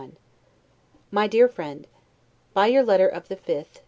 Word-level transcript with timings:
1751 1.11 1.21
MY 1.21 1.27
DEAR 1.27 1.47
FRIEND: 1.47 1.87
By 2.55 2.65
your 2.65 2.81
letter 2.81 3.07
of 3.07 3.27
the 3.27 3.35
5th, 3.35 3.57
N. 3.59 3.65